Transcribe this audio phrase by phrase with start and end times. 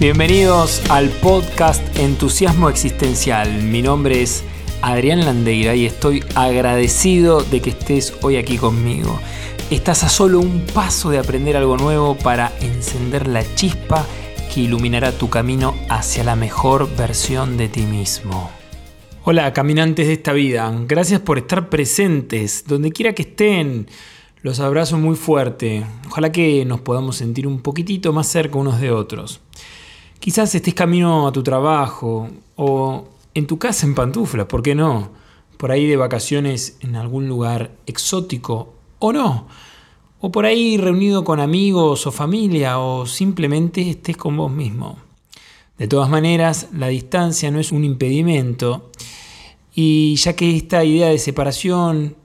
[0.00, 3.64] Bienvenidos al podcast Entusiasmo Existencial.
[3.64, 4.44] Mi nombre es
[4.80, 9.18] Adrián Landeira y estoy agradecido de que estés hoy aquí conmigo.
[9.72, 14.06] Estás a solo un paso de aprender algo nuevo para encender la chispa
[14.54, 18.52] que iluminará tu camino hacia la mejor versión de ti mismo.
[19.24, 20.72] Hola, caminantes de esta vida.
[20.86, 23.88] Gracias por estar presentes donde quiera que estén.
[24.42, 25.84] Los abrazo muy fuerte.
[26.06, 29.40] Ojalá que nos podamos sentir un poquitito más cerca unos de otros.
[30.20, 35.10] Quizás estés camino a tu trabajo o en tu casa en pantuflas, ¿por qué no?
[35.56, 39.46] Por ahí de vacaciones en algún lugar exótico o no.
[40.20, 44.98] O por ahí reunido con amigos o familia o simplemente estés con vos mismo.
[45.78, 48.90] De todas maneras, la distancia no es un impedimento
[49.72, 52.16] y ya que esta idea de separación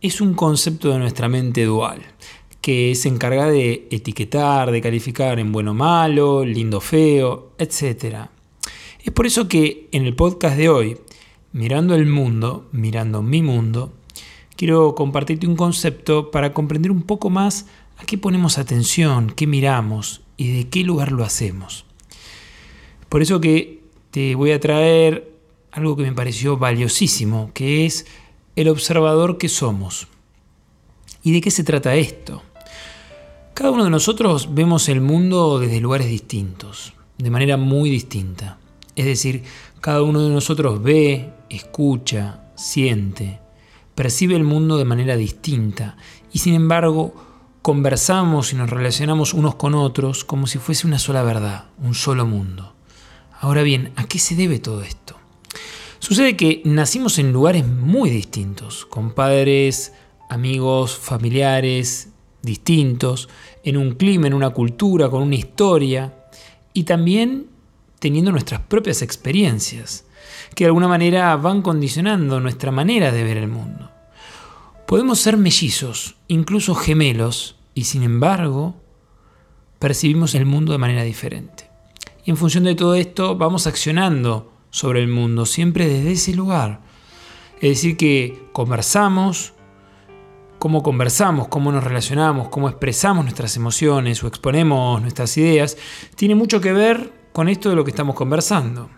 [0.00, 2.00] es un concepto de nuestra mente dual
[2.62, 8.28] que se encarga de etiquetar, de calificar en bueno o malo, lindo feo, etc.
[9.04, 10.96] Es por eso que en el podcast de hoy,
[11.52, 13.92] Mirando el Mundo, Mirando mi Mundo,
[14.56, 17.66] quiero compartirte un concepto para comprender un poco más
[17.98, 21.84] a qué ponemos atención, qué miramos y de qué lugar lo hacemos.
[23.08, 23.82] Por eso que
[24.12, 25.34] te voy a traer
[25.72, 28.06] algo que me pareció valiosísimo, que es
[28.54, 30.06] el observador que somos.
[31.24, 32.42] ¿Y de qué se trata esto?
[33.62, 38.58] Cada uno de nosotros vemos el mundo desde lugares distintos, de manera muy distinta.
[38.96, 39.44] Es decir,
[39.80, 43.38] cada uno de nosotros ve, escucha, siente,
[43.94, 45.96] percibe el mundo de manera distinta
[46.32, 47.14] y sin embargo
[47.62, 52.26] conversamos y nos relacionamos unos con otros como si fuese una sola verdad, un solo
[52.26, 52.74] mundo.
[53.40, 55.14] Ahora bien, ¿a qué se debe todo esto?
[56.00, 59.92] Sucede que nacimos en lugares muy distintos, con padres,
[60.28, 62.08] amigos, familiares,
[62.42, 63.28] distintos,
[63.64, 66.12] en un clima, en una cultura, con una historia,
[66.72, 67.46] y también
[67.98, 70.04] teniendo nuestras propias experiencias,
[70.54, 73.90] que de alguna manera van condicionando nuestra manera de ver el mundo.
[74.86, 78.74] Podemos ser mellizos, incluso gemelos, y sin embargo,
[79.78, 81.70] percibimos el mundo de manera diferente.
[82.24, 86.80] Y en función de todo esto, vamos accionando sobre el mundo, siempre desde ese lugar.
[87.60, 89.54] Es decir, que conversamos,
[90.62, 95.76] cómo conversamos, cómo nos relacionamos, cómo expresamos nuestras emociones o exponemos nuestras ideas,
[96.14, 98.88] tiene mucho que ver con esto de lo que estamos conversando.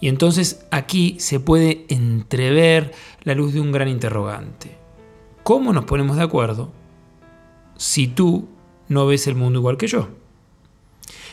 [0.00, 2.92] Y entonces aquí se puede entrever
[3.24, 4.78] la luz de un gran interrogante.
[5.42, 6.70] ¿Cómo nos ponemos de acuerdo
[7.76, 8.48] si tú
[8.86, 10.10] no ves el mundo igual que yo?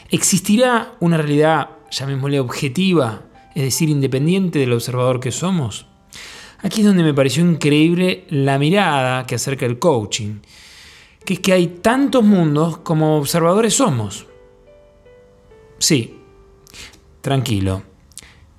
[0.09, 3.21] ¿Existirá una realidad, llamémosle objetiva,
[3.53, 5.85] es decir, independiente del observador que somos?
[6.61, 10.39] Aquí es donde me pareció increíble la mirada que acerca el coaching,
[11.23, 14.27] que es que hay tantos mundos como observadores somos.
[15.77, 16.17] Sí,
[17.21, 17.83] tranquilo.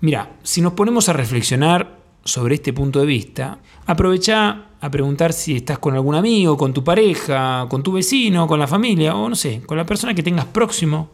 [0.01, 5.57] Mira, si nos ponemos a reflexionar sobre este punto de vista, aprovecha a preguntar si
[5.57, 9.35] estás con algún amigo, con tu pareja, con tu vecino, con la familia o no
[9.35, 11.11] sé, con la persona que tengas próximo.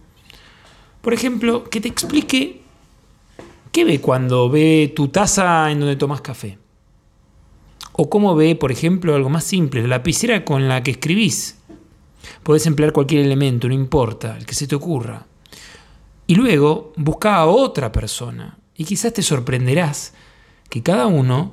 [1.01, 2.63] Por ejemplo, que te explique
[3.71, 6.59] qué ve cuando ve tu taza en donde tomas café.
[7.93, 11.59] O cómo ve, por ejemplo, algo más simple, la lapicera con la que escribís.
[12.43, 15.27] Podés emplear cualquier elemento, no importa, el que se te ocurra.
[16.27, 18.59] Y luego busca a otra persona.
[18.77, 20.15] Y quizás te sorprenderás
[20.71, 21.53] que cada uno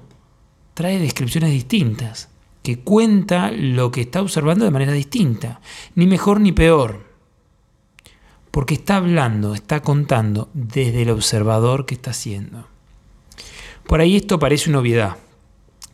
[0.74, 2.30] trae descripciones distintas,
[2.64, 5.60] que cuenta lo que está observando de manera distinta,
[5.96, 7.06] ni mejor ni peor.
[8.52, 12.68] Porque está hablando, está contando desde el observador que está haciendo.
[13.86, 15.18] Por ahí esto parece una obviedad,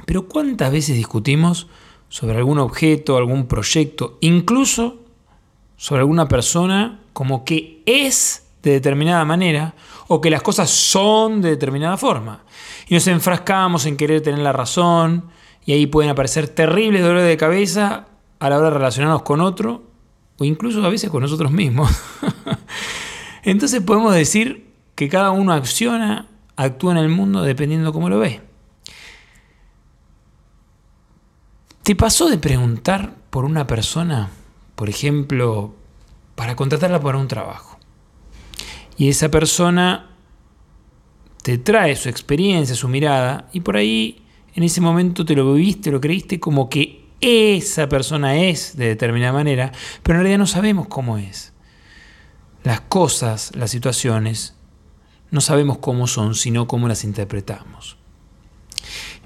[0.06, 1.68] pero ¿cuántas veces discutimos
[2.10, 4.98] sobre algún objeto, algún proyecto, incluso
[5.78, 9.76] sobre alguna persona como que es de determinada manera
[10.08, 12.44] o que las cosas son de determinada forma?
[12.88, 15.26] Y nos enfrascamos en querer tener la razón
[15.66, 18.08] y ahí pueden aparecer terribles dolores de cabeza
[18.40, 19.84] a la hora de relacionarnos con otro
[20.38, 21.90] o incluso a veces con nosotros mismos.
[23.44, 28.45] Entonces podemos decir que cada uno acciona, actúa en el mundo dependiendo cómo lo ve.
[31.86, 34.32] ¿Te pasó de preguntar por una persona,
[34.74, 35.76] por ejemplo,
[36.34, 37.78] para contratarla para un trabajo?
[38.98, 40.10] Y esa persona
[41.44, 45.92] te trae su experiencia, su mirada, y por ahí en ese momento te lo viviste,
[45.92, 49.72] lo creíste como que esa persona es de determinada manera,
[50.02, 51.54] pero en realidad no sabemos cómo es.
[52.64, 54.56] Las cosas, las situaciones,
[55.30, 57.98] no sabemos cómo son, sino cómo las interpretamos.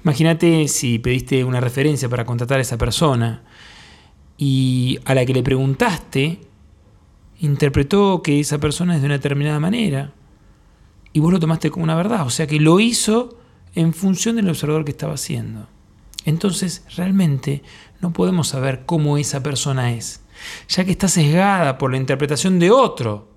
[0.04, 3.42] Imagínate si pediste una referencia para contratar a esa persona
[4.38, 6.40] y a la que le preguntaste
[7.40, 10.12] interpretó que esa persona es de una determinada manera
[11.12, 13.38] y vos lo tomaste como una verdad, o sea que lo hizo
[13.74, 15.68] en función del observador que estaba haciendo.
[16.24, 17.62] Entonces, realmente
[18.00, 20.22] no podemos saber cómo esa persona es,
[20.68, 23.28] ya que está sesgada por la interpretación de otro,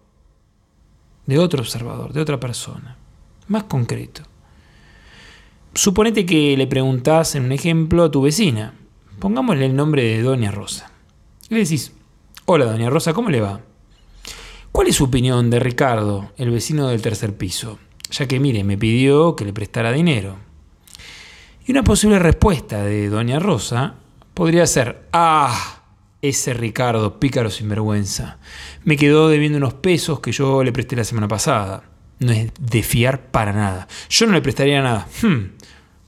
[1.25, 2.97] de otro observador, de otra persona.
[3.47, 4.23] Más concreto.
[5.75, 8.75] Suponete que le preguntás en un ejemplo a tu vecina,
[9.17, 10.91] pongámosle el nombre de Doña Rosa.
[11.49, 11.93] Y le decís,
[12.45, 13.59] hola Doña Rosa, ¿cómo le va?
[14.71, 17.79] ¿Cuál es su opinión de Ricardo, el vecino del tercer piso?
[18.11, 20.37] Ya que, mire, me pidió que le prestara dinero.
[21.65, 23.95] Y una posible respuesta de Doña Rosa
[24.35, 25.81] podría ser, ah,
[26.21, 28.37] ese Ricardo, pícaro sinvergüenza,
[28.83, 31.92] me quedó debiendo unos pesos que yo le presté la semana pasada.
[32.19, 33.87] No es de fiar para nada.
[34.09, 35.07] Yo no le prestaría nada.
[35.21, 35.51] Hmm,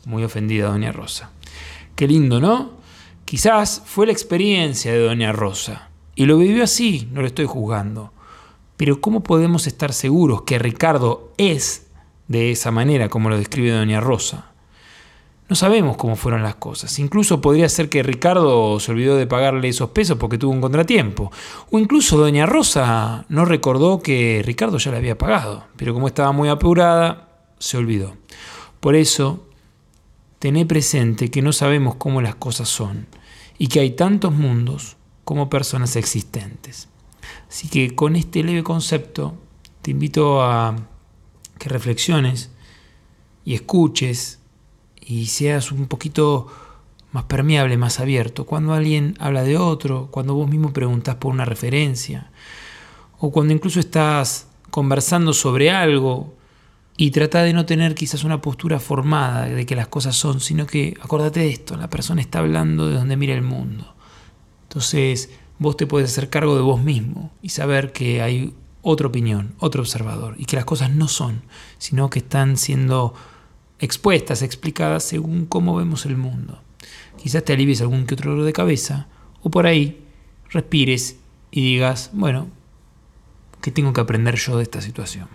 [0.05, 1.31] muy ofendida Doña Rosa.
[1.95, 2.73] Qué lindo, ¿no?
[3.25, 5.89] Quizás fue la experiencia de Doña Rosa.
[6.15, 8.13] Y lo vivió así, no lo estoy juzgando.
[8.77, 11.87] Pero ¿cómo podemos estar seguros que Ricardo es
[12.27, 14.54] de esa manera como lo describe Doña Rosa?
[15.47, 16.97] No sabemos cómo fueron las cosas.
[16.97, 21.31] Incluso podría ser que Ricardo se olvidó de pagarle esos pesos porque tuvo un contratiempo.
[21.69, 25.65] O incluso Doña Rosa no recordó que Ricardo ya le había pagado.
[25.77, 28.15] Pero como estaba muy apurada, se olvidó.
[28.79, 29.47] Por eso,
[30.39, 33.07] tené presente que no sabemos cómo las cosas son
[33.59, 36.89] y que hay tantos mundos como personas existentes.
[37.47, 39.37] Así que con este leve concepto
[39.83, 40.75] te invito a
[41.59, 42.51] que reflexiones
[43.43, 44.39] y escuches
[45.05, 46.47] y seas un poquito
[47.11, 48.45] más permeable, más abierto.
[48.45, 52.31] Cuando alguien habla de otro, cuando vos mismo preguntas por una referencia,
[53.19, 56.33] o cuando incluso estás conversando sobre algo
[56.97, 60.65] y trata de no tener quizás una postura formada de que las cosas son, sino
[60.65, 63.95] que acordate de esto, la persona está hablando de donde mira el mundo.
[64.63, 65.29] Entonces
[65.59, 69.81] vos te puedes hacer cargo de vos mismo y saber que hay otra opinión, otro
[69.81, 71.41] observador, y que las cosas no son,
[71.77, 73.13] sino que están siendo
[73.79, 76.61] expuestas, explicadas según cómo vemos el mundo.
[77.21, 79.07] Quizás te alivies algún que otro dolor de cabeza,
[79.41, 80.01] o por ahí
[80.49, 81.17] respires
[81.51, 82.47] y digas, bueno,
[83.61, 85.27] ¿qué tengo que aprender yo de esta situación?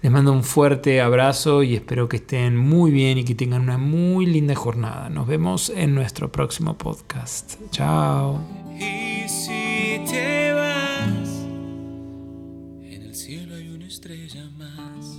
[0.00, 3.78] Les mando un fuerte abrazo y espero que estén muy bien y que tengan una
[3.78, 5.10] muy linda jornada.
[5.10, 7.56] Nos vemos en nuestro próximo podcast.
[7.70, 8.40] Chao.